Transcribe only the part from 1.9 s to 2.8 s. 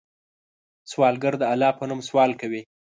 سوال کوي